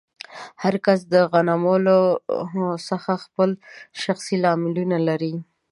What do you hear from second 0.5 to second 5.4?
هر کس د غنملو څخه خپل شخصي لاملونه لري.